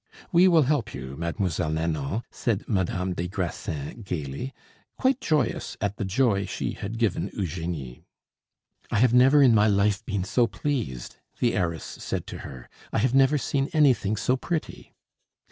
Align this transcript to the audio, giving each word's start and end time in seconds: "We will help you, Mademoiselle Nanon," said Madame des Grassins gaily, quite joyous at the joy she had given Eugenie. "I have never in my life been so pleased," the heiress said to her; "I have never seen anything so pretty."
"We 0.31 0.47
will 0.47 0.63
help 0.63 0.95
you, 0.95 1.15
Mademoiselle 1.15 1.69
Nanon," 1.69 2.23
said 2.31 2.67
Madame 2.67 3.13
des 3.13 3.27
Grassins 3.27 4.01
gaily, 4.03 4.51
quite 4.97 5.21
joyous 5.21 5.77
at 5.79 5.97
the 5.97 6.05
joy 6.05 6.47
she 6.47 6.71
had 6.71 6.97
given 6.97 7.29
Eugenie. 7.33 8.01
"I 8.89 8.97
have 8.97 9.13
never 9.13 9.43
in 9.43 9.53
my 9.53 9.67
life 9.67 10.03
been 10.03 10.23
so 10.23 10.47
pleased," 10.47 11.17
the 11.39 11.53
heiress 11.53 11.83
said 11.85 12.25
to 12.25 12.39
her; 12.39 12.67
"I 12.91 12.97
have 12.97 13.13
never 13.13 13.37
seen 13.37 13.69
anything 13.73 14.17
so 14.17 14.35
pretty." 14.35 14.95